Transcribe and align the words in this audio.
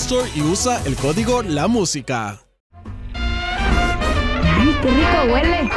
Store 0.00 0.30
y 0.34 0.40
usa 0.40 0.80
el 0.86 0.96
código 0.96 1.42
La 1.42 1.68
Música. 1.68 2.38
¡Ay, 3.12 4.74
qué 4.80 4.88
rico 4.88 5.18
huele! 5.30 5.70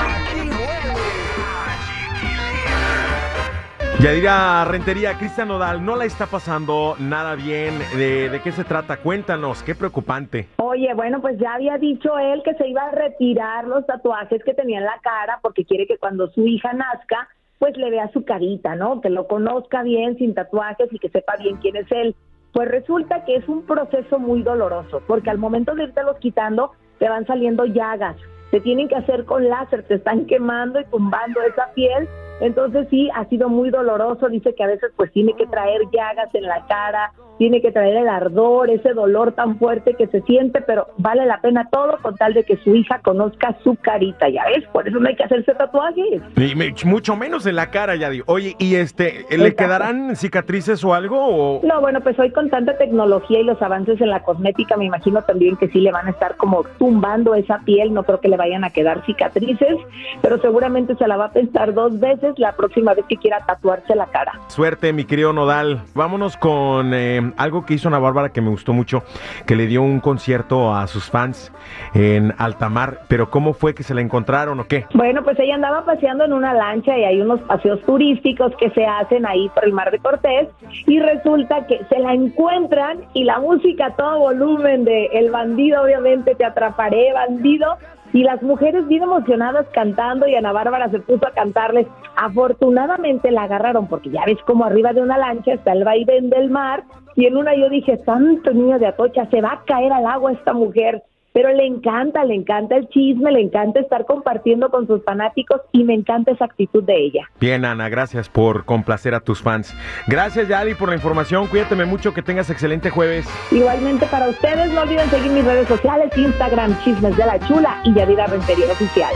Yadira 4.00 4.64
Rentería, 4.64 5.18
Cristian 5.18 5.50
Nodal, 5.50 5.84
no 5.84 5.98
la 5.98 6.06
está 6.06 6.28
pasando 6.28 6.96
nada 7.00 7.36
bien. 7.36 7.74
¿De, 7.98 8.30
¿De, 8.30 8.42
qué 8.42 8.54
se 8.54 8.64
trata? 8.64 8.98
Cuéntanos, 8.98 9.62
qué 9.62 9.76
preocupante. 9.76 10.48
Oye, 10.58 10.94
bueno, 10.94 11.22
pues 11.22 11.38
ya 11.38 11.56
había 11.56 11.78
dicho 11.78 12.18
él 12.18 12.44
que 12.46 12.54
se 12.56 12.68
iba 12.70 12.84
a 12.84 12.92
retirar 12.92 13.68
los 13.68 13.86
tatuajes 13.86 14.42
que 14.46 14.54
tenía 14.54 14.80
en 14.80 14.86
la 14.86 15.00
cara 15.04 15.40
porque 15.42 15.66
quiere 15.66 15.86
que 15.86 15.98
cuando 15.98 16.30
su 16.32 16.48
hija 16.48 16.72
nazca, 16.72 17.28
pues 17.60 17.76
le 17.76 17.90
vea 17.90 18.10
su 18.14 18.24
carita, 18.24 18.76
¿no? 18.76 19.02
Que 19.02 19.10
lo 19.10 19.28
conozca 19.28 19.84
bien 19.84 20.18
sin 20.18 20.34
tatuajes 20.34 20.88
y 20.94 21.00
que 21.00 21.10
sepa 21.10 21.36
bien 21.38 21.58
quién 21.58 21.76
es 21.76 21.92
él. 21.92 22.16
Pues 22.54 22.70
resulta 22.70 23.26
que 23.26 23.36
es 23.36 23.50
un 23.50 23.64
proceso 23.64 24.20
muy 24.20 24.44
doloroso, 24.44 25.02
porque 25.08 25.30
al 25.30 25.40
momento 25.40 25.74
de 25.76 25.86
irte 25.86 26.04
los 26.04 26.18
quitando, 26.18 26.72
te 27.00 27.10
van 27.10 27.26
saliendo 27.26 27.66
llagas, 27.66 28.16
te 28.52 28.62
tienen 28.62 28.88
que 28.88 28.96
hacer 28.96 29.26
con 29.26 29.50
láser, 29.50 29.84
te 29.84 29.96
están 29.96 30.28
quemando 30.28 30.80
y 30.80 30.86
tumbando 30.86 31.42
esa 31.42 31.72
piel 31.74 32.08
entonces 32.42 32.88
sí, 32.90 33.10
ha 33.16 33.26
sido 33.26 33.50
muy 33.50 33.70
doloroso, 33.70 34.30
dice 34.30 34.54
que 34.56 34.64
a 34.64 34.68
veces 34.68 34.92
pues 34.96 35.12
tiene 35.12 35.34
que 35.34 35.48
traer 35.48 35.82
llagas 35.92 36.34
en 36.34 36.44
la 36.44 36.66
cara, 36.68 37.12
tiene 37.38 37.62
que 37.62 37.72
traer 37.72 37.98
el 37.98 38.08
ardor, 38.08 38.70
ese 38.70 38.94
dolor 38.94 39.34
tan 39.34 39.58
fuerte 39.58 39.96
que 39.96 40.08
se 40.08 40.22
siente, 40.22 40.62
pero 40.62 40.88
vale 40.98 41.26
la 41.26 41.42
pena 41.42 41.68
todo 41.72 41.98
con 42.02 42.16
tal 42.16 42.34
de 42.34 42.44
que 42.44 42.58
su 42.58 42.76
hija 42.76 43.00
conozca 43.00 43.58
su 43.64 43.76
carita, 43.76 44.30
ya 44.30 44.46
ves, 44.46 44.66
por 44.72 44.88
eso 44.88 45.00
no 45.00 45.08
hay 45.08 45.16
que 45.16 45.24
hacerse 45.24 45.54
tatuajes. 45.54 46.22
Y 46.38 46.86
mucho 46.86 47.16
menos 47.16 47.46
en 47.46 47.56
la 47.56 47.72
cara, 47.72 47.96
ya 47.96 48.10
digo. 48.10 48.26
Oye, 48.28 48.56
¿y 48.60 48.76
este, 48.76 49.26
le 49.36 49.56
quedarán 49.56 50.16
cicatrices 50.16 50.84
o 50.84 50.94
algo? 50.94 51.18
O... 51.20 51.62
No, 51.64 51.82
bueno, 51.82 52.02
pues 52.02 52.18
hoy 52.20 52.32
con 52.32 52.50
tanta 52.50 52.78
tecnología 52.78 53.40
y 53.40 53.44
los 53.44 53.62
avances 53.62 54.00
en 54.00 54.10
la 54.10 54.24
cosmética, 54.24 54.78
me 54.78 54.86
imagino 54.86 55.22
también 55.24 55.58
que 55.58 55.70
sí 55.70 55.80
le 55.80 55.92
van 55.92 56.08
a 56.08 56.12
estar 56.12 56.38
como 56.38 56.64
tumbando 56.78 57.36
esa 57.36 57.60
piel, 57.66 57.94
no 57.94 58.04
creo 58.04 58.20
que 58.20 58.30
le 58.30 58.38
vayan 58.38 58.64
a 58.64 58.70
quedar 58.70 59.06
cicatrices, 59.06 59.78
pero 60.22 60.40
seguramente 60.40 60.96
se 60.96 61.08
la 61.08 61.18
va 61.18 61.26
a 61.26 61.32
pensar 61.32 61.74
dos 61.74 62.00
veces 62.00 62.23
la 62.38 62.54
próxima 62.54 62.94
vez 62.94 63.06
que 63.08 63.18
quiera 63.18 63.46
tatuarse 63.46 63.96
la 63.96 64.08
cara. 64.08 64.40
Suerte, 64.48 64.94
mi 64.94 65.06
querido 65.06 65.34
Nodal. 65.34 65.82
Vámonos 65.94 66.38
con 66.38 66.94
eh, 66.94 67.34
algo 67.38 67.66
que 67.66 67.76
hizo 67.76 67.88
Ana 67.88 68.00
Bárbara 68.00 68.30
que 68.30 68.42
me 68.42 68.50
gustó 68.50 68.74
mucho, 68.74 69.04
que 69.46 69.56
le 69.56 69.68
dio 69.68 69.82
un 69.82 70.00
concierto 70.00 70.74
a 70.74 70.88
sus 70.88 71.10
fans 71.10 71.52
en 71.94 72.34
Altamar, 72.38 73.02
pero 73.08 73.30
¿cómo 73.30 73.54
fue 73.54 73.74
que 73.74 73.84
se 73.84 73.94
la 73.94 74.02
encontraron 74.02 74.60
o 74.60 74.66
qué? 74.66 74.86
Bueno, 74.94 75.24
pues 75.24 75.40
ella 75.40 75.56
andaba 75.56 75.86
paseando 75.86 76.26
en 76.26 76.34
una 76.34 76.54
lancha 76.54 76.98
y 76.98 77.04
hay 77.04 77.22
unos 77.22 77.42
paseos 77.42 77.82
turísticos 77.82 78.54
que 78.58 78.70
se 78.72 78.86
hacen 78.86 79.26
ahí 79.26 79.50
por 79.50 79.66
el 79.66 79.74
Mar 79.74 79.92
de 79.92 80.00
Cortés 80.00 80.50
y 80.86 81.00
resulta 81.00 81.66
que 81.68 81.82
se 81.90 82.00
la 82.00 82.14
encuentran 82.14 83.02
y 83.14 83.24
la 83.24 83.40
música 83.40 83.88
a 83.88 83.96
todo 83.96 84.20
volumen 84.20 84.86
de 84.86 85.06
El 85.14 85.32
bandido, 85.32 85.84
obviamente 85.84 86.36
te 86.36 86.46
atraparé, 86.46 87.14
bandido, 87.14 87.78
y 88.14 88.24
las 88.24 88.42
mujeres 88.44 88.88
bien 88.88 89.04
emocionadas 89.04 89.66
cantando 89.74 90.28
y 90.28 90.36
Ana 90.36 90.52
Bárbara 90.52 90.90
se 90.90 91.00
puso 91.00 91.28
a 91.28 91.32
cantarles. 91.32 91.88
Afortunadamente 92.16 93.32
la 93.32 93.44
agarraron 93.44 93.88
porque 93.88 94.12
ya 94.12 94.24
ves 94.26 94.38
como 94.46 94.66
arriba 94.66 94.94
de 94.94 95.02
una 95.02 95.18
lancha 95.18 95.54
está 95.54 95.74
el 95.74 95.84
vaivén 95.84 96.30
del 96.30 96.50
mar 96.50 96.84
y 97.16 97.26
en 97.26 97.38
una 97.38 97.56
yo 97.56 97.70
dije, 97.70 97.98
santo 98.06 98.54
niño 98.54 98.80
de 98.80 98.88
Atocha, 98.88 99.26
se 99.30 99.42
va 99.42 99.54
a 99.54 99.64
caer 99.66 99.92
al 99.92 100.06
agua 100.06 100.32
esta 100.32 100.54
mujer 100.54 101.04
pero 101.34 101.52
le 101.52 101.66
encanta, 101.66 102.24
le 102.24 102.36
encanta 102.36 102.78
el 102.78 102.88
chisme, 102.90 103.32
le 103.32 103.42
encanta 103.42 103.82
estar 103.82 104.06
compartiendo 104.06 104.70
con 104.70 104.88
sus 104.88 105.04
fanáticos 105.04 105.62
y 105.72 105.84
me 105.84 105.94
encanta 105.94 106.32
esa 106.32 106.46
actitud 106.46 106.84
de 106.84 106.96
ella. 106.96 107.30
Bien, 107.40 107.66
Ana, 107.66 107.90
gracias 107.90 108.30
por 108.30 108.64
complacer 108.66 109.14
a 109.16 109.20
tus 109.20 109.42
fans. 109.42 109.76
Gracias, 110.08 110.48
Yadi, 110.48 110.76
por 110.76 110.90
la 110.90 110.96
información. 110.96 111.48
Cuídate 111.48 111.74
mucho, 111.86 112.14
que 112.14 112.22
tengas 112.22 112.50
excelente 112.50 112.90
jueves. 112.90 113.28
Igualmente 113.52 114.06
para 114.06 114.30
ustedes, 114.30 114.72
no 114.72 114.82
olviden 114.82 115.10
seguir 115.10 115.32
mis 115.32 115.44
redes 115.44 115.68
sociales, 115.68 116.16
Instagram, 116.16 116.78
Chismes 116.84 117.18
de 117.18 117.26
la 117.26 117.40
Chula 117.40 117.82
y 117.84 117.94
Yadira 117.94 118.28
Rentería 118.28 118.66
Oficial. 118.68 119.14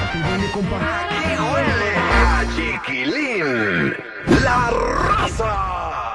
Aquí 0.00 1.36
huele 1.38 1.92
a 1.96 2.44
chiquilín. 2.56 3.94
La 4.42 4.70
raza. 4.70 6.09